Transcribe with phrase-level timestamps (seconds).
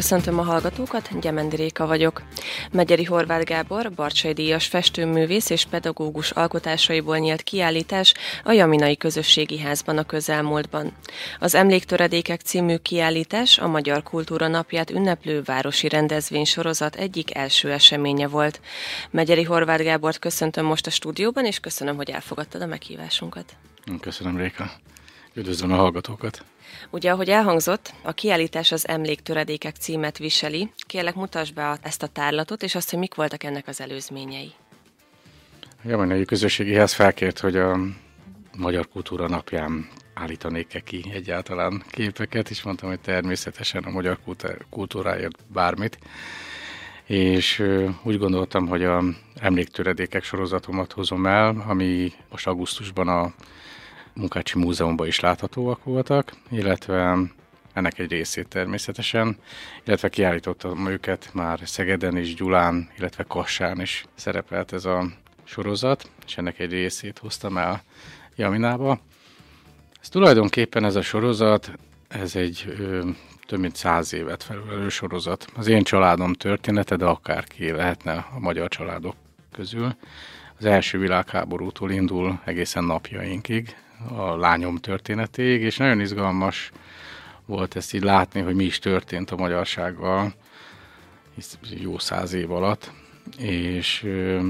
[0.00, 2.22] Köszöntöm a hallgatókat, Gyemendi Réka vagyok.
[2.72, 9.98] Megyeri Horváth Gábor, Barcsai Díjas festőművész és pedagógus alkotásaiból nyílt kiállítás a Jaminai Közösségi Házban
[9.98, 10.92] a közelmúltban.
[11.38, 18.28] Az Emléktöredékek című kiállítás a Magyar Kultúra Napját ünneplő városi rendezvény sorozat egyik első eseménye
[18.28, 18.60] volt.
[19.10, 23.56] Megyeri Horváth Gábort köszöntöm most a stúdióban, és köszönöm, hogy elfogadtad a meghívásunkat.
[24.00, 24.70] Köszönöm, Réka.
[25.34, 26.44] Üdvözlöm a hallgatókat.
[26.90, 30.72] Ugye, ahogy elhangzott, a kiállítás az Emléktöredékek címet viseli.
[30.86, 34.52] Kérlek, mutasd be ezt a tárlatot, és azt, hogy mik voltak ennek az előzményei.
[35.84, 37.78] A Jamanai Közösségihez felkért, hogy a
[38.56, 44.18] Magyar Kultúra napján állítanék-e ki egyáltalán képeket, és mondtam, hogy természetesen a magyar
[44.70, 45.98] kultúráért bármit.
[47.06, 47.64] És
[48.02, 49.02] úgy gondoltam, hogy a
[49.34, 53.32] emléktöredékek sorozatomat hozom el, ami most augusztusban a
[54.20, 57.18] Munkácsi Múzeumban is láthatóak voltak, illetve
[57.72, 59.36] ennek egy részét természetesen,
[59.84, 65.06] illetve kiállítottam őket már Szegeden is, Gyulán, illetve Kassán is szerepelt ez a
[65.44, 67.82] sorozat, és ennek egy részét hoztam el
[68.36, 69.00] Jaminába.
[70.00, 71.72] Ez tulajdonképpen ez a sorozat,
[72.08, 73.08] ez egy ö,
[73.46, 75.46] több mint száz évet felülelő sorozat.
[75.56, 79.14] Az én családom története, de akárki lehetne a magyar családok
[79.52, 79.94] közül.
[80.58, 83.76] Az első világháborútól indul egészen napjainkig,
[84.08, 86.70] a lányom történetéig, és nagyon izgalmas
[87.46, 90.34] volt ezt így látni, hogy mi is történt a magyarsággal
[91.70, 92.92] jó száz év alatt,
[93.38, 94.48] és ö,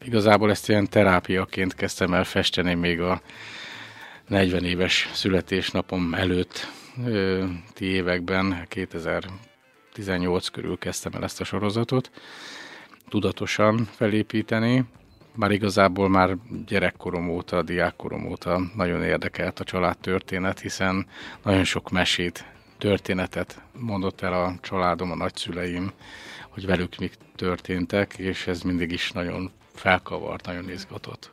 [0.00, 3.22] igazából ezt ilyen terápiaként kezdtem el festeni még a
[4.26, 6.68] 40 éves születésnapom előtt
[7.06, 12.10] ö, ti években, 2018 körül kezdtem el ezt a sorozatot,
[13.08, 14.84] tudatosan felépíteni,
[15.34, 21.06] bár igazából már gyerekkorom óta, diákkorom óta nagyon érdekelt a család történet, hiszen
[21.42, 22.44] nagyon sok mesét,
[22.78, 25.92] történetet mondott el a családom, a nagyszüleim,
[26.48, 31.32] hogy velük mik történtek, és ez mindig is nagyon felkavart, nagyon izgatott,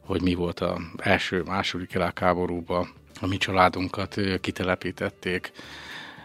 [0.00, 2.88] hogy mi volt az első, második világháborúban,
[3.20, 5.52] a mi családunkat kitelepítették,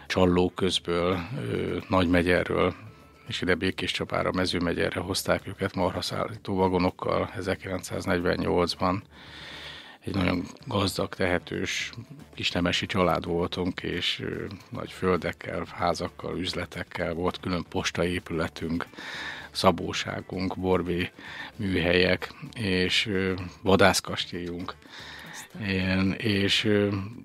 [0.06, 1.18] Csalló közből,
[1.88, 2.74] Nagymegyerről,
[3.28, 8.96] és ide Békés Csapára, Mezőmegyerre hozták őket marhaszállító vagonokkal 1948-ban.
[10.00, 11.92] Egy nagyon gazdag, tehetős
[12.34, 14.24] kisnemesi család voltunk, és
[14.70, 18.86] nagy földekkel, házakkal, üzletekkel volt külön postaépületünk,
[19.50, 21.10] szabóságunk, borbé
[21.56, 23.10] műhelyek, és
[23.62, 24.74] vadászkastélyunk.
[25.68, 26.70] Én, és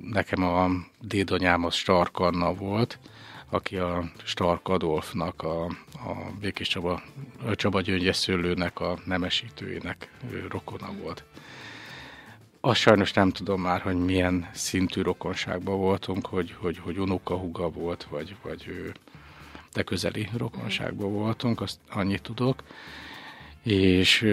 [0.02, 0.70] nekem a
[1.02, 3.00] dédanyám az Stark Anna volt,
[3.50, 7.02] aki a Stark Adolfnak, a, a Békés Csaba,
[7.46, 10.12] a Csaba gyöngyeszőlőnek, a nemesítőjének
[10.50, 11.24] rokona volt.
[12.62, 18.08] Azt sajnos nem tudom már, hogy milyen szintű rokonságban voltunk, hogy, hogy, hogy unokahuga volt,
[18.10, 18.92] vagy, vagy
[19.74, 22.64] de közeli rokonságban voltunk, azt annyit tudok.
[23.64, 24.26] És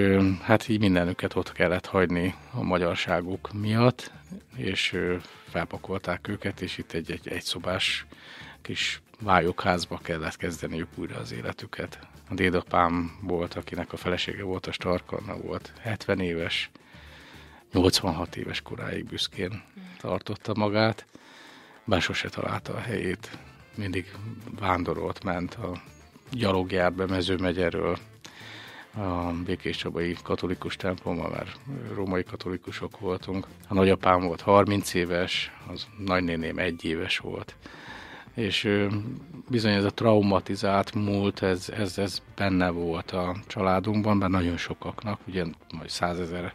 [0.43, 4.11] hát így mindenüket ott kellett hagyni a magyarságuk miatt,
[4.57, 4.97] és
[5.49, 8.07] felpakolták őket, és itt egy, egy egyszobás
[8.63, 11.99] kis vályokházba kellett kezdeniük újra az életüket.
[12.29, 16.71] A dédapám volt, akinek a felesége volt, a Starkanna volt, 70 éves,
[17.73, 19.63] 86 éves koráig büszkén
[20.01, 21.07] tartotta magát,
[21.85, 23.39] bár sose találta a helyét.
[23.75, 24.13] Mindig
[24.59, 25.83] vándorolt, ment a
[26.31, 27.99] gyalogjárt be mezőmegyerről,
[28.95, 31.59] a Békés Csabai katolikus templomban, mert
[31.95, 33.47] római katolikusok voltunk.
[33.69, 37.55] A nagyapám volt 30 éves, az nagynéném egy éves volt
[38.37, 38.69] és
[39.49, 45.21] bizony ez a traumatizált múlt, ez, ez, ez benne volt a családunkban, mert nagyon sokaknak,
[45.27, 46.53] ugye majd százezer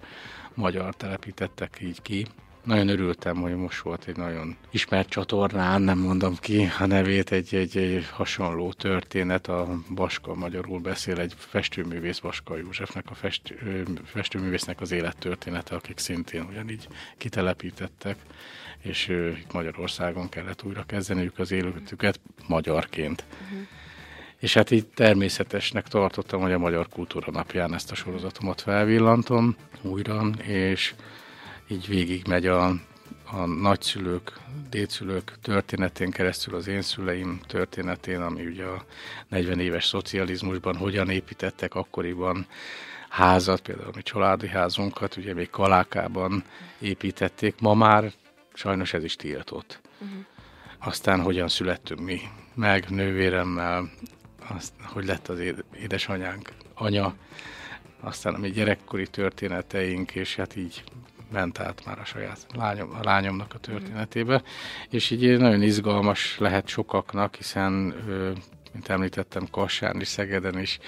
[0.53, 2.25] magyar telepítettek így ki.
[2.63, 7.55] Nagyon örültem, hogy most volt egy nagyon ismert csatornán, nem mondom ki a nevét, egy,
[7.55, 13.53] egy, egy hasonló történet, a Baska magyarul beszél, egy festőművész Baska Józsefnek, a fest,
[14.03, 18.15] festőművésznek az élettörténete, akik szintén ugyanígy kitelepítettek
[18.81, 23.23] és itt Magyarországon kellett újra kezdeniük az életüket magyarként.
[23.43, 23.67] Uh-huh.
[24.41, 30.23] És hát így természetesnek tartottam, hogy a Magyar Kultúra napján ezt a sorozatomat felvillantom újra,
[30.43, 30.93] és
[31.67, 32.65] így végig megy a,
[33.31, 34.39] a nagyszülők,
[34.69, 38.85] dédszülők történetén keresztül az én szüleim történetén, ami ugye a
[39.27, 42.45] 40 éves szocializmusban hogyan építettek akkoriban
[43.09, 46.43] házat, például a mi családi házunkat, ugye még Kalákában
[46.79, 47.55] építették.
[47.59, 48.11] Ma már
[48.53, 49.81] Sajnos ez is tiltott.
[49.99, 50.25] Uh-huh.
[50.79, 52.21] Aztán hogyan születtünk mi
[52.53, 53.89] meg nővéremmel,
[54.47, 55.39] azt, hogy lett az
[55.81, 57.15] édesanyánk anya,
[57.99, 60.83] aztán a mi gyerekkori történeteink, és hát így
[61.31, 64.45] ment át már a saját lányom, a lányomnak a történetébe, mm.
[64.89, 67.71] és így nagyon izgalmas lehet sokaknak, hiszen,
[68.73, 70.79] mint említettem, Kassán és Szegeden is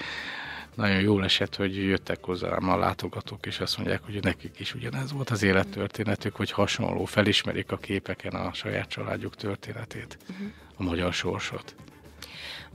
[0.74, 5.12] nagyon jól esett, hogy jöttek hozzám a látogatók, és azt mondják, hogy nekik is ugyanez
[5.12, 10.46] volt az élettörténetük, hogy hasonló, felismerik a képeken a saját családjuk történetét, uh-huh.
[10.76, 11.74] a magyar sorsot.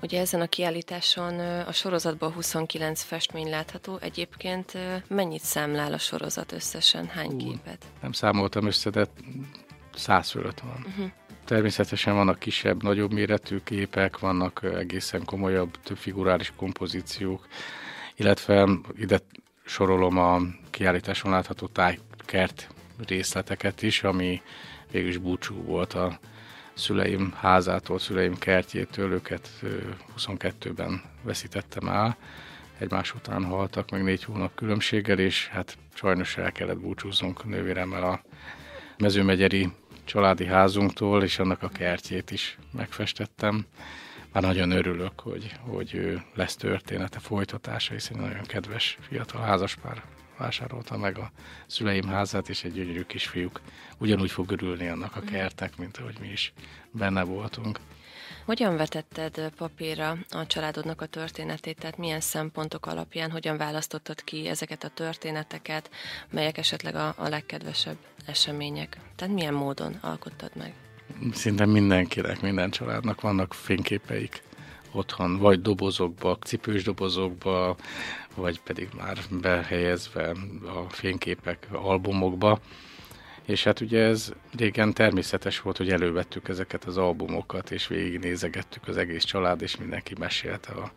[0.02, 3.98] Ugye ezen a kiállításon a sorozatban 29 festmény látható.
[4.02, 7.08] Egyébként mennyit számlál a sorozat összesen?
[7.08, 7.86] Hány Hú, képet?
[8.02, 9.08] Nem számoltam össze, de
[9.96, 10.86] száz fölött van.
[10.88, 11.12] Uh-huh.
[11.46, 17.48] Természetesen vannak kisebb, nagyobb méretű képek, vannak egészen komolyabb, több figurális kompozíciók,
[18.20, 19.20] illetve ide
[19.66, 20.40] sorolom a
[20.70, 22.68] kiállításon látható tájkert
[23.08, 24.42] részleteket is, ami
[24.92, 26.20] végül is búcsú volt a
[26.74, 29.50] szüleim házától, szüleim kertjétől, őket
[30.18, 32.18] 22-ben veszítettem el,
[32.78, 38.22] egymás után haltak, meg négy hónap különbséggel, és hát sajnos el kellett búcsúznunk nővéremmel a
[38.98, 39.70] mezőmegyeri
[40.06, 43.66] családi házunktól, és annak a kertjét is megfestettem.
[44.32, 50.04] Már nagyon örülök, hogy, hogy lesz története, folytatása, hiszen nagyon kedves fiatal házaspár
[50.38, 51.32] vásárolta meg a
[51.68, 53.62] szüleim házát, és egy gyönyörű kisfiúk
[53.98, 56.54] ugyanúgy fog örülni annak a kertek, mint ahogy mi is
[56.92, 57.80] benne voltunk.
[58.46, 64.84] Hogyan vetetted papírra a családodnak a történetét, tehát milyen szempontok alapján, hogyan választottad ki ezeket
[64.84, 65.90] a történeteket,
[66.30, 68.98] melyek esetleg a, a legkedvesebb események?
[69.16, 70.74] Tehát milyen módon alkottad meg?
[71.34, 74.44] Szinte mindenkinek, minden családnak vannak fényképeik
[74.92, 77.76] otthon, vagy dobozokba, cipős dobozokba,
[78.36, 80.30] vagy pedig már behelyezve
[80.66, 82.60] a fényképek albumokba.
[83.46, 88.98] És hát ugye ez régen természetes volt, hogy elővettük ezeket az albumokat, és végignézegettük az
[88.98, 90.92] egész család, és mindenki mesélte a,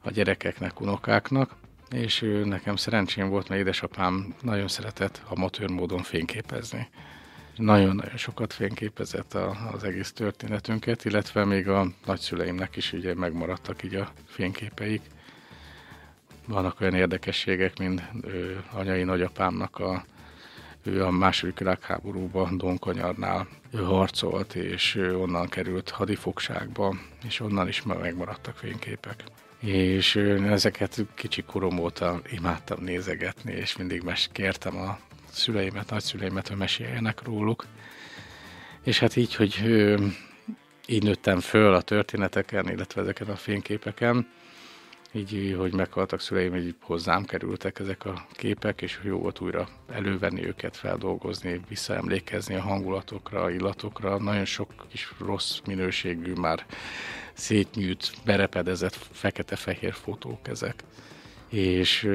[0.00, 1.54] a gyerekeknek, unokáknak.
[1.90, 6.88] És nekem szerencsém volt, mert édesapám nagyon szeretett amatőr módon fényképezni.
[7.56, 13.94] Nagyon-nagyon sokat fényképezett a, az egész történetünket, illetve még a nagyszüleimnek is ugye megmaradtak így
[13.94, 15.02] a fényképeik.
[16.46, 20.04] Vannak olyan érdekességek, mint ő, anyai nagyapámnak a
[20.82, 27.82] ő a második világháborúban Donkonyarnál ő harcolt, és ő onnan került hadifogságba, és onnan is
[27.82, 29.24] megmaradtak fényképek.
[29.58, 30.16] És
[30.46, 34.98] ezeket kicsi korom óta imádtam nézegetni, és mindig mes kértem a
[35.32, 37.66] szüleimet, nagyszüleimet, hogy meséljenek róluk.
[38.84, 39.64] És hát így, hogy
[40.86, 44.26] így nőttem föl a történeteken, illetve ezeken a fényképeken,
[45.12, 50.46] így, hogy meghaltak szüleim, így hozzám kerültek ezek a képek, és jó volt újra elővenni
[50.46, 54.18] őket, feldolgozni, visszaemlékezni a hangulatokra, illatokra.
[54.18, 56.66] Nagyon sok kis rossz minőségű, már
[57.32, 60.84] szétnyűjt, berepedezett fekete-fehér fotók ezek.
[61.52, 62.08] És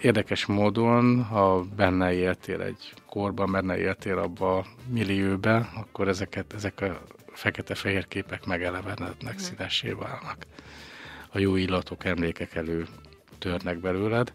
[0.00, 6.80] érdekes módon, ha benne éltél egy korban, benne éltél abba a millióbe, akkor ezeket, ezek
[6.80, 9.36] a fekete-fehér képek megelevenednek, mm.
[9.36, 10.46] színesé válnak
[11.32, 12.86] a jó illatok, emlékek elő
[13.38, 14.32] törnek belőled.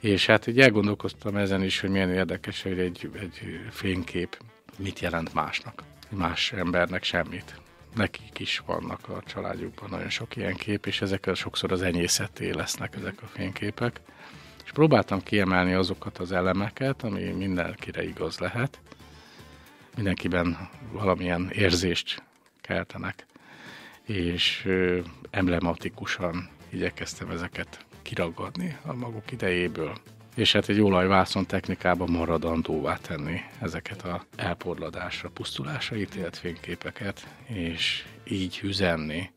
[0.00, 4.38] És hát így elgondolkoztam ezen is, hogy milyen érdekes, hogy egy, egy fénykép
[4.78, 5.82] mit jelent másnak.
[6.08, 7.62] Más embernek semmit.
[7.94, 12.96] Nekik is vannak a családjukban nagyon sok ilyen kép, és ezek sokszor az enyészeté lesznek
[12.96, 14.00] ezek a fényképek.
[14.64, 18.80] És próbáltam kiemelni azokat az elemeket, ami mindenkire igaz lehet.
[19.96, 22.22] Mindenkiben valamilyen érzést
[22.60, 23.26] keltenek
[24.04, 24.68] és
[25.30, 29.96] emblematikusan igyekeztem ezeket kiragadni a maguk idejéből.
[30.34, 38.60] És hát egy olajvászon technikában maradandóvá tenni ezeket a elporladásra, pusztulásra ítélt fényképeket, és így
[38.62, 39.30] üzenni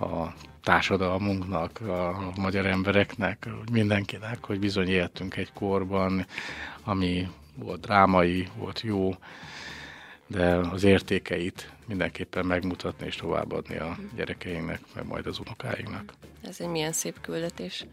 [0.00, 0.26] a
[0.62, 6.26] társadalmunknak, a magyar embereknek, mindenkinek, hogy bizony éltünk egy korban,
[6.84, 9.14] ami volt drámai, volt jó,
[10.26, 16.12] de az értékeit mindenképpen megmutatni és továbbadni a gyerekeinknek, meg majd az unokáinknak.
[16.42, 17.86] Ez egy milyen szép küldetés.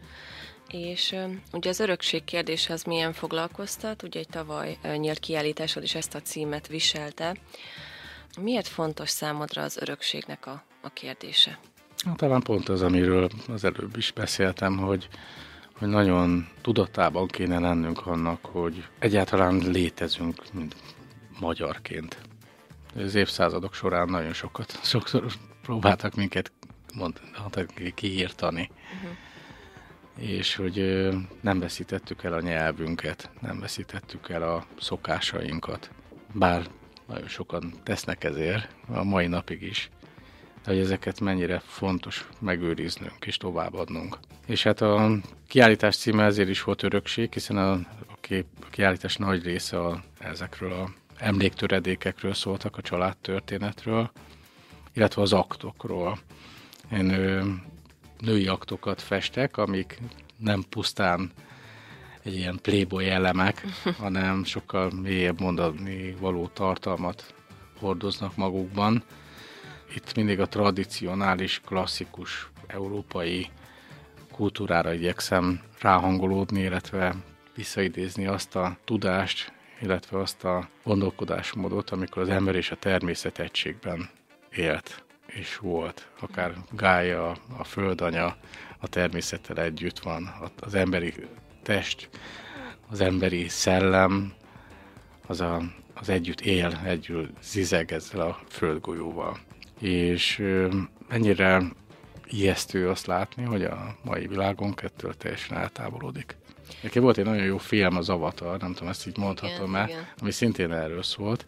[0.68, 1.16] És
[1.52, 6.20] ugye az örökség kérdése az milyen foglalkoztat, ugye egy tavaly nyílt kiállításod is ezt a
[6.22, 7.36] címet viselte.
[8.40, 11.58] Miért fontos számodra az örökségnek a, a kérdése?
[12.04, 15.08] Hát, talán pont az, amiről az előbb is beszéltem, hogy,
[15.78, 20.76] hogy nagyon tudatában kéne lennünk annak, hogy egyáltalán létezünk, mint
[21.40, 22.18] magyarként.
[22.96, 25.24] Az évszázadok során nagyon sokat, sokszor
[25.62, 26.52] próbáltak minket
[26.94, 28.70] mondhatni, kiírtani.
[28.96, 29.16] Uh-huh.
[30.18, 31.08] És hogy
[31.40, 35.90] nem veszítettük el a nyelvünket, nem veszítettük el a szokásainkat.
[36.32, 36.66] Bár
[37.06, 39.90] nagyon sokan tesznek ezért, a mai napig is.
[40.64, 44.18] De hogy ezeket mennyire fontos megőriznünk és továbbadnunk.
[44.46, 45.10] És hát a
[45.48, 47.80] kiállítás címe ezért is volt örökség, hiszen a
[48.20, 54.10] kép, kiállítás nagy része a, ezekről a emléktöredékekről szóltak, a családtörténetről,
[54.92, 56.18] illetve az aktokról.
[56.92, 57.10] Én
[58.24, 59.98] női aktokat festek, amik
[60.36, 61.30] nem pusztán
[62.22, 63.64] egy ilyen playboy elemek,
[63.98, 67.34] hanem sokkal mélyebb mondani való tartalmat
[67.78, 69.02] hordoznak magukban.
[69.94, 73.50] Itt mindig a tradicionális, klasszikus európai
[74.32, 77.14] kultúrára igyekszem ráhangolódni, illetve
[77.54, 84.08] visszaidézni azt a tudást, illetve azt a gondolkodásmódot, amikor az ember és a természet egységben
[84.50, 86.08] élt és volt.
[86.20, 88.36] Akár Gája, a földanya,
[88.78, 91.14] a természettel együtt van, az emberi
[91.62, 92.08] test,
[92.90, 94.32] az emberi szellem,
[95.26, 95.62] az, a,
[95.94, 99.38] az együtt él, együtt zizeg ezzel a földgolyóval.
[99.80, 100.42] És
[101.08, 101.62] mennyire
[102.28, 106.36] ijesztő azt látni, hogy a mai világon ettől teljesen eltávolodik.
[106.82, 109.88] Nekem volt egy nagyon jó film, az Avatar, nem tudom, ezt így mondhatom-e,
[110.20, 111.46] ami szintén erről szólt,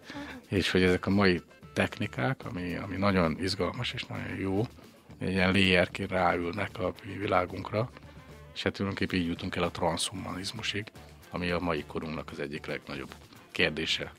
[0.49, 1.43] és hogy ezek a mai
[1.77, 4.67] technikák, ami, ami nagyon izgalmas és nagyon jó,
[5.19, 7.91] egy ilyen léjerként ráülnek a világunkra,
[8.55, 10.85] és hát tulajdonképpen így jutunk el a transhumanizmusig,
[11.31, 13.15] ami a mai korunknak az egyik legnagyobb
[13.51, 14.13] kérdése.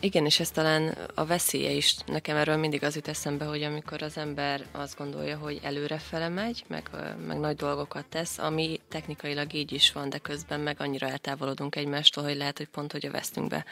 [0.00, 1.96] Igen, és ez talán a veszélye is.
[2.06, 6.64] Nekem erről mindig az jut eszembe, hogy amikor az ember azt gondolja, hogy előrefele megy,
[6.68, 6.90] meg,
[7.26, 12.24] meg nagy dolgokat tesz, ami technikailag így is van, de közben meg annyira eltávolodunk egymástól,
[12.24, 13.64] hogy lehet, hogy pont, hogy a vesztünkbe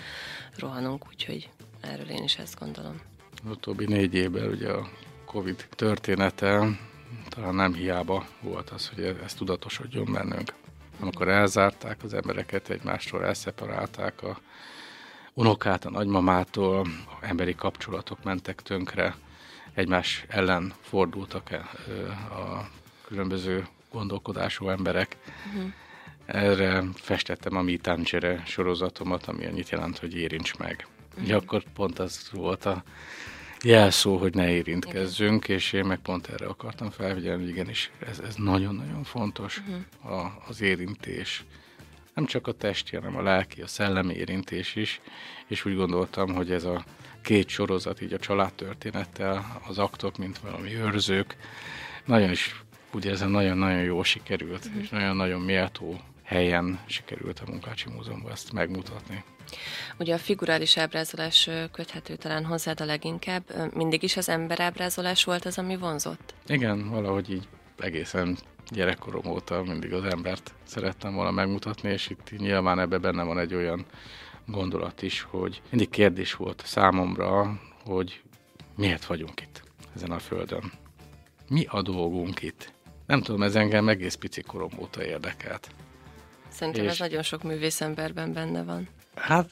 [0.56, 1.48] rohanunk, úgyhogy
[1.80, 3.09] erről én is ezt gondolom.
[3.44, 4.88] Az utóbbi négy évben ugye a
[5.24, 6.78] Covid története
[7.28, 10.54] talán nem hiába volt az, hogy ez tudatosodjon bennünk.
[11.00, 14.40] Amikor elzárták az embereket, egymástól elszeparálták a
[15.34, 16.86] unokát a nagymamától,
[17.20, 19.16] a emberi kapcsolatok mentek tönkre,
[19.74, 21.56] egymás ellen fordultak -e
[22.34, 22.68] a
[23.06, 25.16] különböző gondolkodású emberek.
[25.46, 25.72] Uh-huh.
[26.26, 30.86] Erre festettem a Mi Tangere sorozatomat, ami annyit jelent, hogy érints meg.
[31.20, 31.36] Uh-huh.
[31.36, 32.82] Ugye akkor pont az volt a
[33.62, 35.56] jelszó, hogy ne érintkezzünk, Igen.
[35.56, 40.18] és én meg pont erre akartam felfigyelni, hogy igenis ez, ez nagyon-nagyon fontos, uh-huh.
[40.18, 41.44] a, az érintés
[42.14, 45.00] nem csak a testi, hanem a lelki, a szellemi érintés is,
[45.46, 46.84] és úgy gondoltam, hogy ez a
[47.22, 51.36] két sorozat, így a családtörténettel, az aktok, mint valami őrzők,
[52.04, 52.62] nagyon is,
[52.92, 54.80] ugye ezen nagyon-nagyon jól sikerült, mm.
[54.80, 59.24] és nagyon-nagyon méltó helyen sikerült a Munkácsi Múzeumban ezt megmutatni.
[59.98, 63.74] Ugye a figurális ábrázolás köthető talán hozzád a leginkább.
[63.74, 66.34] Mindig is az emberábrázolás volt az, ami vonzott?
[66.46, 68.36] Igen, valahogy így egészen
[68.68, 73.54] gyerekkorom óta mindig az embert szerettem volna megmutatni, és itt nyilván ebbe benne van egy
[73.54, 73.84] olyan
[74.46, 78.22] gondolat is, hogy mindig kérdés volt számomra, hogy
[78.76, 79.62] miért vagyunk itt
[79.94, 80.72] ezen a földön.
[81.48, 82.72] Mi a dolgunk itt?
[83.06, 85.68] Nem tudom, ez engem egész pici korom óta érdekelt.
[86.48, 86.90] Szerintem és...
[86.90, 88.88] ez nagyon sok művészemberben benne van.
[89.14, 89.48] Hát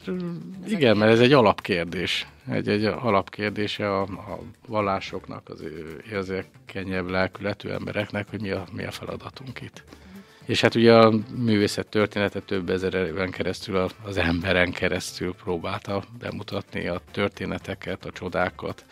[0.66, 2.26] igen, mert ez egy alapkérdés.
[2.50, 5.64] Egy, egy alapkérdése a, a vallásoknak, az
[6.10, 9.84] érzékenyebb lelkületű embereknek, hogy mi a, mi a feladatunk itt.
[10.44, 16.86] És hát ugye a művészet története több ezer éven keresztül az emberen keresztül próbálta bemutatni
[16.86, 18.84] a történeteket, a csodákat.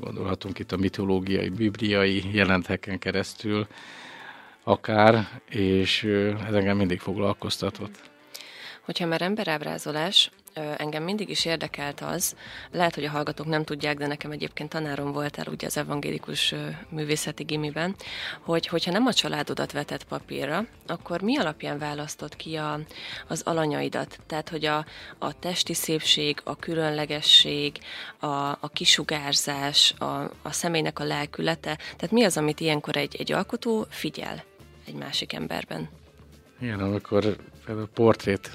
[0.00, 3.66] Gondolhatunk itt a mitológiai, bibliai jelenteken keresztül
[4.62, 6.02] akár, és
[6.46, 8.09] ez engem mindig foglalkoztatott.
[8.84, 12.36] Hogyha már emberábrázolás, engem mindig is érdekelt az,
[12.70, 16.54] lehet, hogy a hallgatók nem tudják, de nekem egyébként tanárom voltál ugye az evangélikus
[16.88, 17.94] művészeti gimiben,
[18.40, 22.80] hogy hogyha nem a családodat vetett papírra, akkor mi alapján választott ki a,
[23.28, 24.18] az alanyaidat?
[24.26, 24.84] Tehát, hogy a,
[25.18, 27.78] a testi szépség, a különlegesség,
[28.18, 30.04] a, a kisugárzás, a,
[30.42, 34.44] a személynek a lelkülete, tehát mi az, amit ilyenkor egy, egy alkotó figyel
[34.86, 35.88] egy másik emberben?
[36.60, 38.50] Igen, amikor például portrét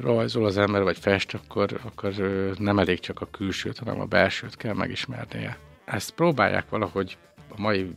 [0.00, 2.14] rajzol az ember, vagy fest, akkor, akkor
[2.58, 5.58] nem elég csak a külsőt, hanem a belsőt kell megismernie.
[5.84, 7.16] Ezt próbálják valahogy
[7.48, 7.90] a mai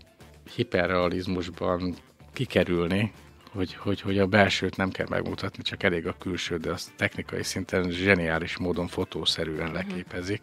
[0.55, 1.95] hiperrealizmusban
[2.33, 3.12] kikerülni,
[3.51, 7.43] hogy, hogy, hogy a belsőt nem kell megmutatni, csak elég a külső, de azt technikai
[7.43, 9.74] szinten zseniális módon fotószerűen mhm.
[9.74, 10.41] leképezik.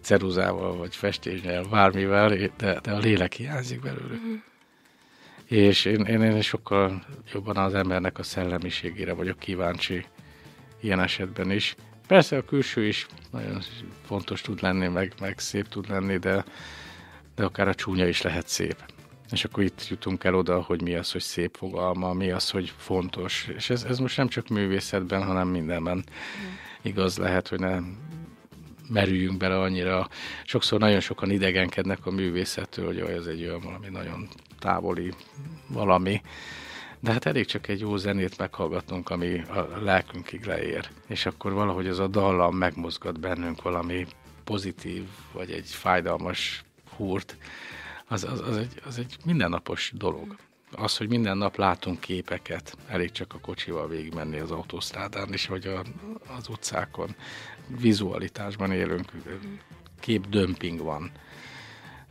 [0.00, 4.14] Ceruzával, vagy festéssel, bármivel, de, de a lélek hiányzik belőle.
[4.14, 4.40] Uh-huh
[5.52, 10.04] és én, én, én sokkal jobban az embernek a szellemiségére vagyok kíváncsi
[10.80, 11.74] ilyen esetben is.
[12.06, 13.60] Persze a külső is nagyon
[14.06, 16.44] fontos tud lenni, meg, meg szép tud lenni, de,
[17.34, 18.76] de akár a csúnya is lehet szép.
[19.30, 22.72] És akkor itt jutunk el oda, hogy mi az, hogy szép fogalma, mi az, hogy
[22.76, 23.48] fontos.
[23.56, 26.02] És ez, ez most nem csak művészetben, hanem mindenben mm.
[26.82, 27.96] igaz lehet, hogy nem
[28.88, 30.08] merüljünk bele annyira.
[30.44, 34.28] Sokszor nagyon sokan idegenkednek a művészettől, hogy ez egy olyan valami nagyon
[34.62, 35.12] távoli
[35.66, 36.20] valami,
[37.00, 40.88] De hát elég csak egy jó zenét meghallgatnunk, ami a lelkünkig leér.
[41.06, 44.06] És akkor valahogy az a dallam megmozgat bennünk valami
[44.44, 46.64] pozitív, vagy egy fájdalmas
[46.96, 47.36] húrt.
[48.08, 50.36] Az, az, az, egy, az egy mindennapos dolog.
[50.72, 55.66] Az, hogy minden nap látunk képeket, elég csak a kocsival végigmenni az autósztrádán is, vagy
[55.66, 55.82] a,
[56.36, 57.14] az utcákon.
[57.66, 59.12] Vizualitásban élünk,
[60.00, 61.10] képdömping van.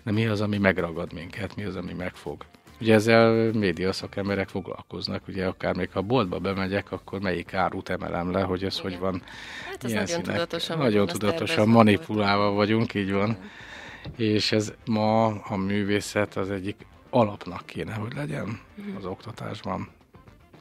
[0.04, 2.46] De mi az, ami megragad minket, mi az, ami megfog?
[2.82, 8.32] Ugye ezzel média szakemberek foglalkoznak, ugye akár még ha boltba bemegyek, akkor melyik árut emelem
[8.32, 8.92] le, hogy ez Igen.
[8.92, 9.22] hogy van.
[9.70, 10.24] Hát ez nagyon színek.
[10.26, 10.78] tudatosan.
[10.78, 12.56] Nagyon tudatosan manipulálva volt.
[12.56, 13.30] vagyunk, így van.
[13.30, 14.30] Igen.
[14.34, 18.96] És ez ma a művészet az egyik alapnak kéne, hogy legyen Igen.
[18.96, 19.90] az oktatásban.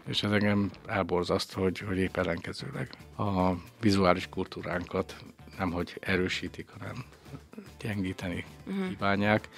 [0.09, 5.17] És ez engem elborzaszt, hogy, hogy épp ellenkezőleg a vizuális kultúránkat
[5.59, 7.05] nem hogy erősítik, hanem
[7.81, 8.89] gyengíteni uh-huh.
[8.89, 9.49] kívánják.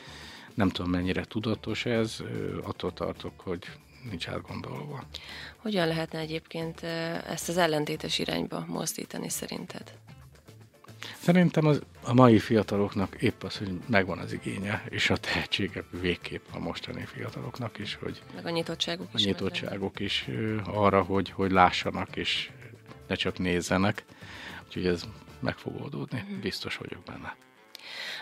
[0.55, 2.19] Nem tudom, mennyire tudatos ez,
[2.63, 3.65] attól tartok, hogy
[4.11, 5.05] nincs átgondolva.
[5.57, 6.83] Hogyan lehetne egyébként
[7.27, 9.93] ezt az ellentétes irányba mozdítani szerinted?
[11.19, 16.45] Szerintem az, a mai fiataloknak épp az, hogy megvan az igénye, és a tehetsége végképp
[16.53, 20.29] a mostani fiataloknak is, hogy meg a nyitottságuk is, a nyitottságuk is
[20.65, 22.51] arra, hogy, hogy lássanak, és
[23.09, 24.05] ne csak nézzenek.
[24.67, 25.05] Úgyhogy ez
[25.41, 26.39] meg fog oldódni, uh-huh.
[26.39, 27.37] biztos vagyok benne.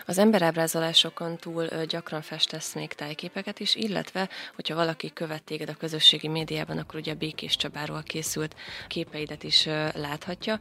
[0.05, 6.27] Az emberábrázolásokon túl gyakran festesz még tájképeket is, illetve, hogyha valaki követ téged a közösségi
[6.27, 8.55] médiában, akkor ugye Békés Csabáról készült
[8.87, 10.59] képeidet is láthatja.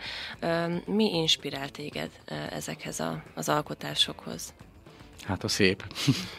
[0.86, 2.10] Mi inspirál téged
[2.50, 4.54] ezekhez a, az alkotásokhoz?
[5.24, 5.84] Hát a szép.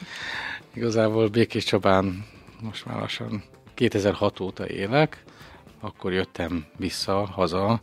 [0.74, 2.26] Igazából Békés Csabán
[2.62, 3.44] most már lassan
[3.74, 5.24] 2006 óta élek,
[5.80, 7.82] akkor jöttem vissza, haza,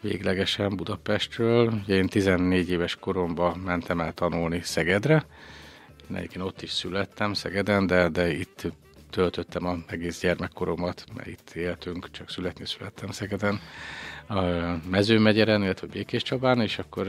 [0.00, 1.72] véglegesen Budapestről.
[1.82, 5.26] Ugye én 14 éves koromban mentem el tanulni Szegedre.
[6.10, 8.66] Én egyébként ott is születtem Szegeden, de, de itt
[9.10, 13.60] töltöttem a egész gyermekkoromat, mert itt éltünk, csak születni születtem Szegeden.
[14.28, 14.40] A
[14.90, 17.06] mezőmegyeren, illetve Békés Csabán, és akkor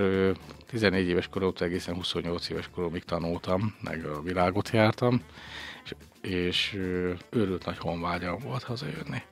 [0.68, 5.22] 14 éves koromtól egészen 28 éves koromig tanultam, meg a világot jártam,
[5.84, 6.78] és, és
[7.30, 9.24] őrült nagy honvágyam volt hazajönni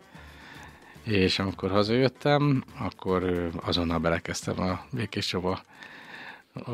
[1.09, 5.61] és amikor hazajöttem, akkor azonnal belekezdtem a Békés Csaba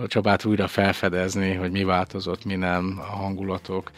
[0.08, 3.92] Csabát újra felfedezni, hogy mi változott, mi nem, a hangulatok,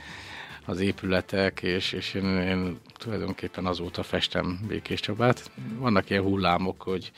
[0.66, 5.52] az épületek, és, és én, én tulajdonképpen azóta festem Békés Csabát.
[5.78, 7.12] Vannak ilyen hullámok, hogy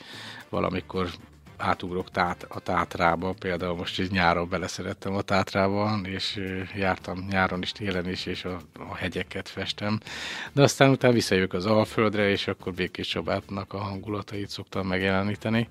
[0.48, 1.10] valamikor
[1.60, 6.40] átugrok tát, a Tátrába, például most így nyáron beleszerettem a Tátrába, és
[6.74, 10.00] jártam nyáron is, télen is, és a, a hegyeket festem.
[10.52, 15.68] De aztán utána visszajövök az Alföldre, és akkor Békés Csabátnak a hangulatait szoktam megjeleníteni.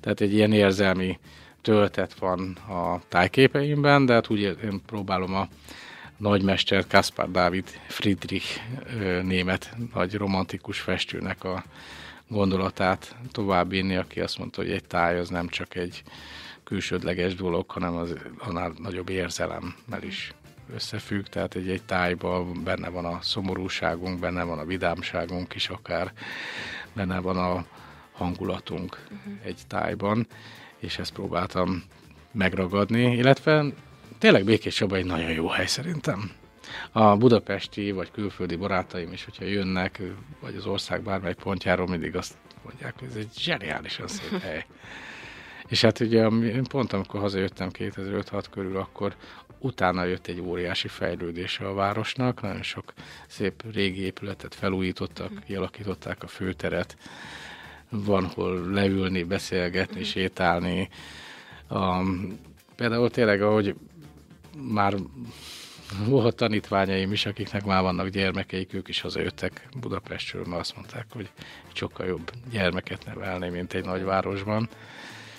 [0.00, 1.18] Tehát egy ilyen érzelmi
[1.62, 5.48] töltet van a tájképeimben, de hát úgy én próbálom a
[6.16, 8.60] nagymester Kaspar Dávid Friedrich
[9.22, 11.64] német nagy romantikus festőnek a
[12.28, 16.02] gondolatát továbbvinni, aki azt mondta, hogy egy táj az nem csak egy
[16.64, 20.32] külsődleges dolog, hanem az annál nagyobb érzelemmel is
[20.74, 26.12] összefügg, tehát egy, egy tájban benne van a szomorúságunk, benne van a vidámságunk is akár,
[26.92, 27.66] benne van a
[28.12, 29.32] hangulatunk uh-huh.
[29.44, 30.26] egy tájban,
[30.78, 31.82] és ezt próbáltam
[32.32, 33.64] megragadni, illetve
[34.18, 36.30] tényleg Békés Csaba egy nagyon jó hely szerintem
[36.92, 40.02] a budapesti vagy külföldi barátaim is, hogyha jönnek,
[40.40, 44.66] vagy az ország bármely pontjáról, mindig azt mondják, hogy ez egy zseniálisan szép hely.
[45.68, 46.28] És hát ugye
[46.68, 49.14] pont amikor hazajöttem 2005-6 körül, akkor
[49.58, 52.92] utána jött egy óriási fejlődése a városnak, nagyon sok
[53.28, 55.42] szép régi épületet felújítottak, mhm.
[55.44, 56.96] kialakították a főteret,
[57.90, 60.08] van hol leülni, beszélgetni, mhm.
[60.08, 60.88] sétálni.
[61.70, 62.38] Um,
[62.76, 63.74] például tényleg, ahogy
[64.58, 64.94] már
[66.06, 71.30] volt tanítványaim is, akiknek már vannak gyermekeik, ők is hazajöttek Budapestről, mert azt mondták, hogy
[71.72, 74.68] sokkal jobb gyermeket nevelni, mint egy nagyvárosban.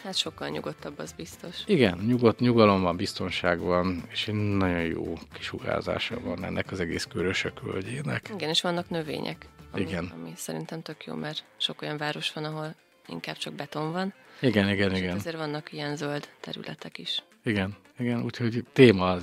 [0.03, 1.55] Hát sokkal nyugodtabb, az biztos.
[1.65, 7.03] Igen, nyugodt, nyugalom van, biztonság van, és egy nagyon jó kisugárzása van ennek az egész
[7.03, 8.29] körösök völgyének.
[8.33, 9.47] Igen, és vannak növények.
[9.71, 10.11] Ami, Igen.
[10.19, 12.75] Ami szerintem tök jó, mert sok olyan város van, ahol
[13.07, 14.13] inkább csak beton van.
[14.41, 15.15] Igen, igen, igen.
[15.15, 17.23] Ezért vannak ilyen zöld területek is.
[17.43, 19.17] Igen, igen, úgyhogy téma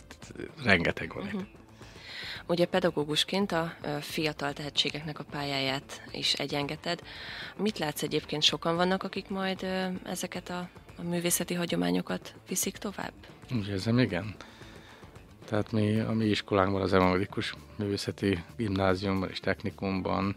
[0.65, 1.41] rengeteg van uh-huh.
[1.41, 1.55] itt.
[2.49, 7.03] Ugye pedagógusként a fiatal tehetségeknek a pályáját is egyengeted.
[7.57, 8.43] Mit látsz egyébként?
[8.43, 9.67] Sokan vannak, akik majd
[10.05, 13.13] ezeket a, a művészeti hagyományokat viszik tovább?
[13.55, 14.35] Úgy érzem, igen.
[15.45, 20.37] Tehát mi a mi iskolánkban, az Emelikus Művészeti Gimnáziumban és Technikumban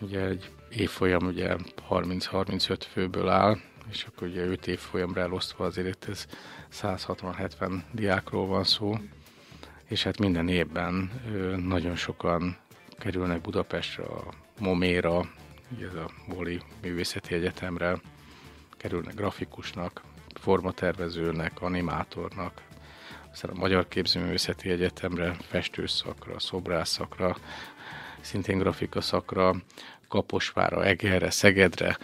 [0.00, 1.56] ugye egy évfolyam ugye
[1.90, 3.58] 30-35 főből áll,
[3.90, 6.26] és akkor ugye 5 évfolyamra elosztva azért ez
[6.82, 8.98] 160-70 diákról van szó,
[9.88, 11.10] és hát minden évben
[11.56, 12.56] nagyon sokan
[12.98, 15.30] kerülnek Budapestre a Moméra,
[15.80, 18.00] ez a Moli Művészeti Egyetemre,
[18.76, 20.02] kerülnek grafikusnak,
[20.34, 22.62] formatervezőnek, animátornak,
[23.32, 27.36] aztán a Magyar Képzőművészeti Egyetemre, festőszakra, szobrászakra,
[28.20, 29.54] szintén grafika szakra,
[30.08, 31.98] Kaposvára, Egerre, Szegedre,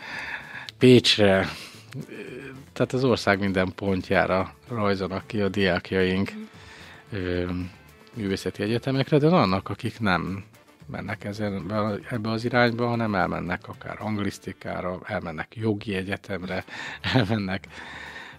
[0.78, 1.48] Pécsre,
[2.72, 6.32] tehát az ország minden pontjára rajzanak ki a diákjaink
[7.16, 7.60] mm.
[8.14, 10.44] művészeti egyetemekre, de vannak, akik nem
[10.86, 11.72] mennek ezen,
[12.10, 16.64] ebbe az irányba, hanem elmennek akár anglisztikára, elmennek jogi egyetemre,
[17.14, 17.66] elmennek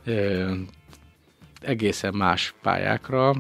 [0.03, 0.53] ö,
[1.61, 3.35] egészen más pályákra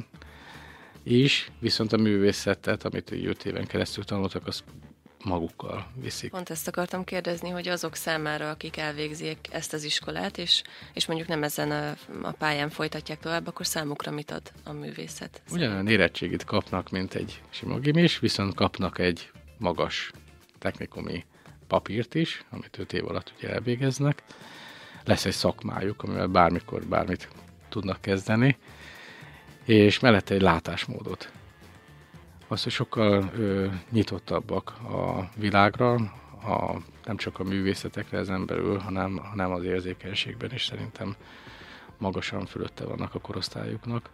[1.03, 4.63] is, viszont a művészetet, amit 5 éven keresztül tanultak, az
[5.25, 6.31] magukkal viszik.
[6.31, 10.61] Pont ezt akartam kérdezni, hogy azok számára, akik elvégzik ezt az iskolát, és,
[10.93, 15.41] és mondjuk nem ezen a, a pályán folytatják tovább, akkor számukra mit ad a művészet?
[15.51, 20.11] Ugyanolyan érettségit kapnak, mint egy sima gimis, viszont kapnak egy magas
[20.59, 21.25] technikumi
[21.67, 24.23] papírt is, amit 5 év alatt ugye elvégeznek.
[25.03, 27.29] Lesz egy szakmájuk, amivel bármikor bármit
[27.69, 28.57] tudnak kezdeni,
[29.65, 31.31] és mellette egy látásmódot
[32.47, 35.93] az, hogy sokkal ö, nyitottabbak a világra,
[36.45, 41.15] a, nem csak a művészetekre ezen belül, hanem, hanem az érzékenységben is szerintem
[41.97, 44.09] magasan fölötte vannak a korosztályuknak.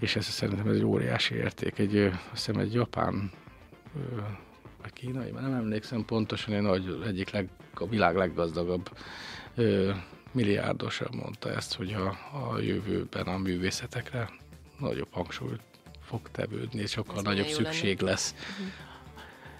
[0.00, 1.78] És ez szerintem ez egy óriási érték.
[1.78, 3.30] Egy, azt hiszem egy japán
[3.96, 4.20] ö,
[4.82, 8.90] vagy kínai, mert nem emlékszem pontosan, egy nagy, egyik leg, a világ leggazdagabb
[9.54, 9.92] ö,
[10.32, 14.30] milliárdosa mondta ezt, hogy a, a jövőben a művészetekre
[14.78, 15.69] nagyobb hangsúlyt
[16.10, 18.10] fog tevődni, sokkal Ez nagyobb szükség lenne.
[18.10, 18.34] lesz.
[18.50, 18.66] Uh-huh.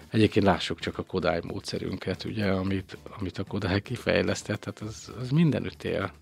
[0.09, 5.29] Egyébként lássuk csak a Kodály módszerünket, ugye, amit, amit a Kodály kifejlesztett, tehát az, az
[5.29, 6.13] mindenütt él.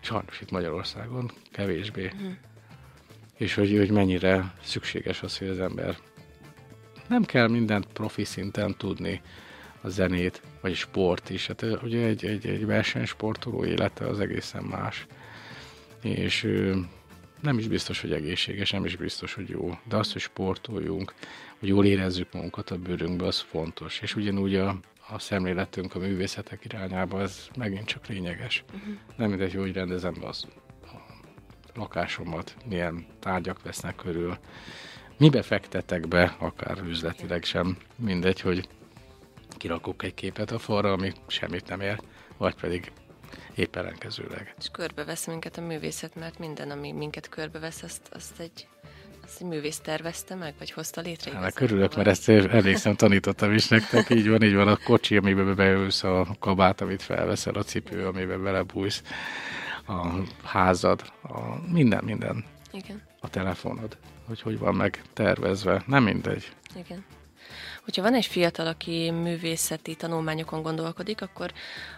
[0.00, 2.04] Sajnos itt Magyarországon kevésbé.
[2.04, 2.32] Uh-huh.
[3.36, 5.98] És hogy, hogy mennyire szükséges az, hogy az ember
[7.08, 9.20] nem kell mindent profi szinten tudni,
[9.80, 11.46] a zenét, vagy a sport is.
[11.46, 15.06] Hát ugye egy, egy, egy versenysportoló élete az egészen más.
[16.02, 16.48] És
[17.44, 19.78] nem is biztos, hogy egészséges, nem is biztos, hogy jó.
[19.88, 21.14] De az, hogy sportoljunk,
[21.58, 24.00] hogy jól érezzük magunkat a bőrünkbe, az fontos.
[24.00, 28.64] És ugyanúgy a, a szemléletünk a művészetek irányába, ez megint csak lényeges.
[28.74, 28.94] Uh-huh.
[29.16, 30.46] Nem mindegy, hogy rendezem az,
[30.82, 30.96] a
[31.74, 34.38] lakásomat, milyen tárgyak vesznek körül,
[35.18, 38.68] mibe fektetek be, akár üzletileg sem, mindegy, hogy
[39.56, 42.00] kirakok egy képet a falra, ami semmit nem ér,
[42.36, 42.92] vagy pedig
[43.54, 44.54] épp ellenkezőleg.
[44.58, 48.68] És körbevesz minket a művészet, mert minden, ami minket körbevesz, azt, azt egy
[49.24, 51.32] azt egy művész tervezte meg, vagy hozta létre?
[51.32, 55.54] Hát, körülök, mert ezt emlékszem, tanítottam is nektek, így van, így van a kocsi, amiben
[55.54, 59.02] beülsz, a kabát, amit felveszel, a cipő, amiben belebújsz,
[59.86, 60.06] a
[60.42, 62.44] házad, a minden, minden.
[62.72, 63.02] Igen.
[63.20, 66.52] A telefonod, hogy hogy van meg tervezve, nem mindegy.
[66.76, 67.04] Igen.
[67.84, 71.52] Hogyha van egy fiatal, aki művészeti tanulmányokon gondolkodik, akkor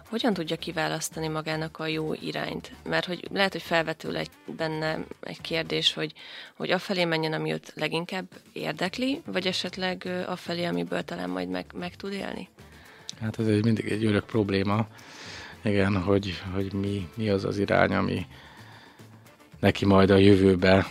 [0.08, 2.72] hogyan tudja kiválasztani magának a jó irányt?
[2.84, 6.12] Mert hogy lehet, hogy felvetül egy, benne egy kérdés, hogy,
[6.56, 11.96] hogy afelé menjen, ami őt leginkább érdekli, vagy esetleg afelé, amiből talán majd meg, meg
[11.96, 12.48] tud élni?
[13.20, 14.86] Hát ez egy, mindig egy örök probléma,
[15.62, 18.26] igen, hogy, hogy mi, mi az az irány, ami
[19.60, 20.86] neki majd a jövőbe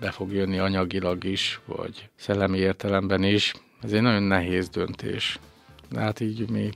[0.00, 3.54] be fog jönni anyagilag is, vagy szellemi értelemben is.
[3.82, 5.38] Ez egy nagyon nehéz döntés.
[5.88, 6.70] De hát így mi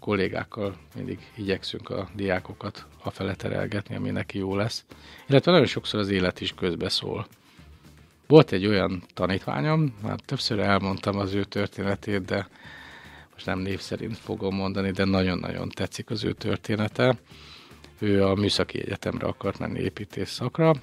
[0.00, 4.84] kollégákkal mindig igyekszünk a diákokat afele terelgetni, ami neki jó lesz.
[5.28, 7.26] Illetve nagyon sokszor az élet is közbeszól.
[8.26, 12.48] Volt egy olyan tanítványom, már többször elmondtam az ő történetét, de
[13.32, 17.18] most nem név szerint fogom mondani, de nagyon-nagyon tetszik az ő története.
[17.98, 20.74] Ő a Műszaki Egyetemre akart menni építész szakra,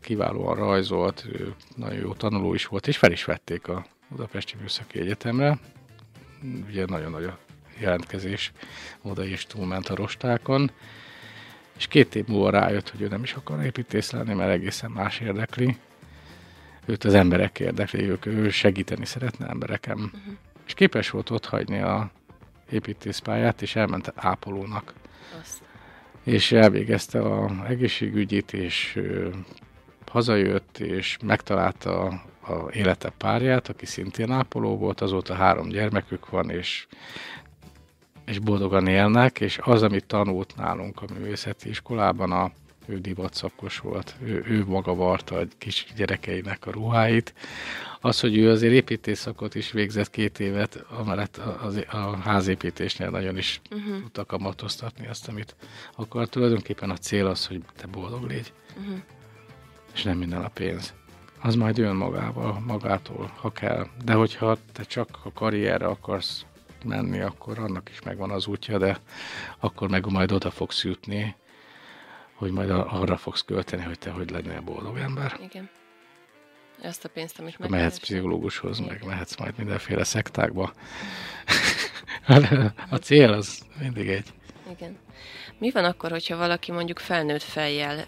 [0.00, 5.00] kiválóan rajzolt, ő nagyon jó tanuló is volt, és fel is vették a Budapesti Műszaki
[5.00, 5.58] Egyetemre.
[6.68, 7.38] Ugye nagyon nagy a
[7.78, 8.52] jelentkezés,
[9.02, 10.70] oda is túlment a rostákon,
[11.76, 15.20] és két év múlva rájött, hogy ő nem is akar építész lenni, mert egészen más
[15.20, 15.76] érdekli.
[16.84, 19.98] Őt az emberek érdekli, ők, ő segíteni szeretne emberekem.
[19.98, 20.34] Uh-huh.
[20.66, 22.10] És képes volt ott hagyni a
[22.70, 24.94] építészpályát, és elment ápolónak.
[25.40, 25.62] Azt.
[26.22, 28.98] És elvégezte a egészségügyit, és
[30.08, 32.06] hazajött, és megtalálta
[32.48, 36.86] a élete párját, aki szintén ápoló volt, azóta három gyermekük van, és,
[38.24, 42.50] és boldogan élnek, és az, amit tanult nálunk a művészeti iskolában, a,
[42.86, 47.34] ő divatszakos volt, ő, ő maga varta a kis gyerekeinek a ruháit.
[48.00, 53.36] Az, hogy ő azért építészakot is végzett két évet, amellett a, a, a házépítésnél nagyon
[53.36, 54.00] is uh-huh.
[54.00, 55.56] tudta kamatoztatni azt, amit
[55.96, 56.28] akar.
[56.28, 58.52] Tulajdonképpen a cél az, hogy te boldog légy.
[58.78, 58.98] Uh-huh.
[59.96, 60.94] És nem minden a pénz.
[61.42, 63.86] az majd jön magával, magától, ha kell.
[64.04, 66.44] De hogyha te csak a karrierre akarsz
[66.84, 69.00] menni, akkor annak is megvan az útja, de
[69.58, 71.34] akkor meg majd oda fogsz jutni,
[72.34, 75.38] hogy majd arra fogsz költeni, hogy te hogy lennél boldog ember.
[75.42, 75.68] Igen.
[76.80, 80.72] Ezt a pénzt, amit meg Mehetsz pszichológushoz, meg mehetsz majd mindenféle szektákba.
[82.90, 84.32] a cél az mindig egy.
[84.70, 84.98] Igen.
[85.58, 88.04] Mi van akkor, hogyha valaki mondjuk felnőtt fejjel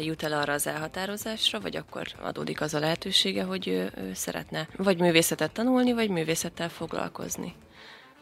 [0.00, 4.68] jut el arra az elhatározásra, vagy akkor adódik az a lehetősége, hogy ő, ő szeretne
[4.76, 7.54] vagy művészetet tanulni, vagy művészettel foglalkozni?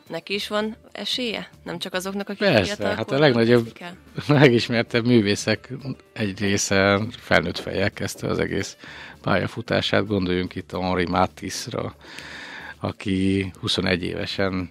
[0.09, 1.49] Neki is van esélye?
[1.65, 3.79] Nem csak azoknak, akik Persze, hát a legnagyobb,
[4.29, 5.73] legismertebb művészek
[6.13, 8.77] egy része felnőtt fejjel kezdte az egész
[9.23, 10.07] pályafutását.
[10.07, 11.95] Gondoljunk itt Henri Matisse-ra,
[12.81, 14.71] aki 21 évesen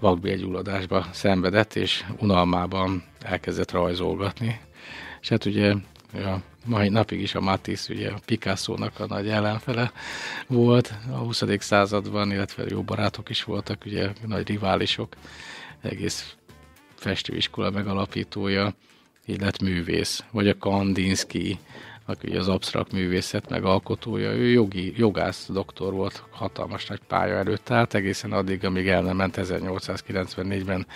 [0.00, 4.60] vakbélgyulladásba szenvedett, és unalmában elkezdett rajzolgatni.
[5.20, 5.74] És hát ugye
[6.12, 9.92] a mai napig is a Matisse, ugye a Picasso-nak a nagy ellenfele
[10.46, 11.42] volt a 20.
[11.58, 15.14] században, illetve jó barátok is voltak, ugye nagy riválisok,
[15.82, 16.34] egész
[16.94, 18.74] festőiskola megalapítója,
[19.24, 21.58] illetve művész, vagy a Kandinsky,
[22.10, 27.70] aki az absztrakt művészet megalkotója, ő jogi, jogász doktor volt, hatalmas nagy pálya előtt.
[27.70, 30.86] Állt, egészen addig, amíg el nem ment 1894-ben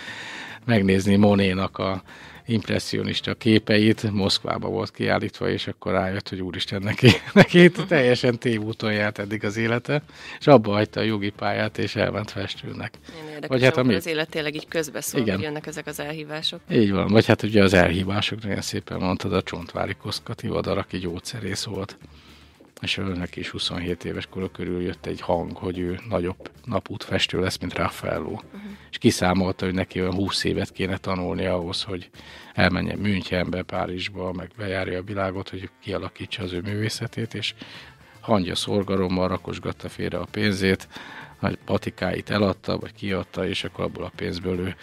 [0.65, 2.01] megnézni Monénak a
[2.45, 9.19] impressionista képeit, Moszkvába volt kiállítva, és akkor rájött, hogy úristen, neki, neki teljesen tévúton járt
[9.19, 10.01] eddig az élete,
[10.39, 12.93] és abba hagyta a jogi pályát, és elment festőnek.
[13.47, 13.95] Vagy hát ami...
[13.95, 15.41] az élet tényleg így közbeszól, Igen.
[15.41, 16.59] jönnek ezek az elhívások.
[16.71, 20.97] Így van, vagy hát ugye az elhívások, nagyon szépen mondtad, a Csontvári Koszkati vadar, aki
[20.97, 21.97] gyógyszerész volt
[22.85, 27.57] és őnek is 27 éves kora körül jött egy hang, hogy ő nagyobb napútfestő lesz,
[27.57, 28.31] mint Raffaello.
[28.31, 28.61] Uh-huh.
[28.91, 32.09] És kiszámolta, hogy neki olyan 20 évet kéne tanulni ahhoz, hogy
[32.53, 37.53] elmenjen Münchenbe, Párizsba, meg bejárja a világot, hogy kialakítsa az ő művészetét, és
[38.19, 40.87] hangja szorgalommal rakosgatta félre a pénzét,
[41.39, 44.75] nagy patikáit eladta, vagy kiadta, és akkor abból a pénzből ő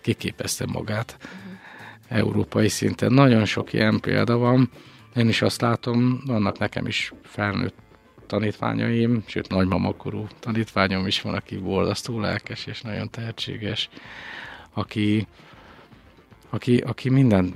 [0.00, 1.16] kiképezte magát.
[1.18, 2.18] Uh-huh.
[2.18, 4.70] Európai szinten nagyon sok ilyen példa van,
[5.16, 7.74] én is azt látom, vannak nekem is felnőtt
[8.26, 13.88] tanítványaim, sőt nagymamakorú tanítványom is van, aki boldasztó lelkes és nagyon tehetséges,
[14.72, 15.26] aki,
[16.50, 17.54] aki, aki minden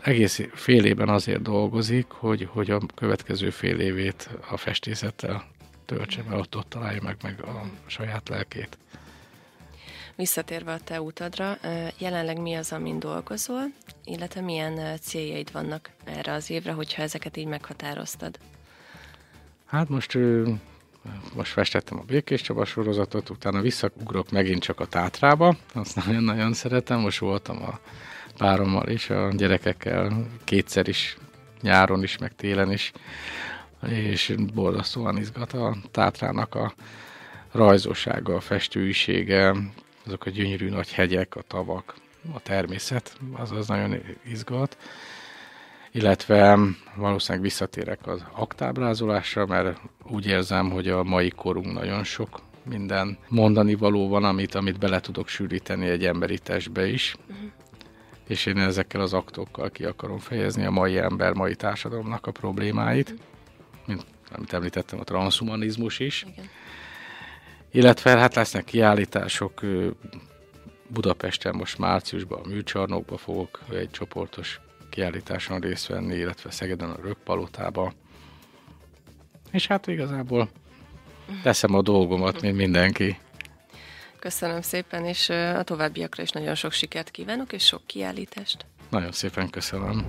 [0.00, 5.44] egész fél évben azért dolgozik, hogy, hogy a következő fél évét a festészettel
[5.84, 8.78] töltse, mert ott, ott találja meg, meg a saját lelkét.
[10.16, 11.58] Visszatérve a te utadra,
[11.98, 13.62] jelenleg mi az, amin dolgozol,
[14.04, 18.38] illetve milyen céljaid vannak erre az évre, hogyha ezeket így meghatároztad?
[19.64, 20.18] Hát most
[21.34, 27.00] most festettem a Békés Csaba sorozatot, utána visszaugrok megint csak a Tátrába, azt nagyon-nagyon szeretem,
[27.00, 27.78] most voltam a
[28.38, 31.16] párommal és a gyerekekkel kétszer is,
[31.60, 32.92] nyáron is, meg télen is,
[33.88, 36.74] és borzasztóan izgat a Tátrának a
[37.52, 39.54] rajzósága, a festőisége,
[40.06, 41.94] azok a gyönyörű nagy hegyek, a tavak,
[42.34, 44.76] a természet, az az nagyon izgat.
[45.92, 46.58] Illetve
[46.94, 53.74] valószínűleg visszatérek az aktábrázolásra, mert úgy érzem, hogy a mai korunk nagyon sok minden mondani
[53.74, 57.16] való van, amit, amit bele tudok sűríteni egy emberi testbe is.
[57.28, 57.50] Uh-huh.
[58.28, 63.10] És én ezekkel az aktokkal ki akarom fejezni a mai ember, mai társadalomnak a problémáit.
[63.10, 63.22] Uh-huh.
[63.86, 66.26] Mint amit említettem, a transhumanizmus is.
[66.32, 66.48] Igen
[67.74, 69.60] illetve hát lesznek kiállítások,
[70.88, 74.60] Budapesten most márciusban a műcsarnokba fogok egy csoportos
[74.90, 77.92] kiállításon részt venni, illetve Szegeden a Rökpalotába.
[79.50, 80.48] És hát igazából
[81.42, 83.18] teszem a dolgomat, mint mindenki.
[84.18, 88.66] Köszönöm szépen, és a továbbiakra is nagyon sok sikert kívánok, és sok kiállítást.
[88.88, 90.06] Nagyon szépen köszönöm.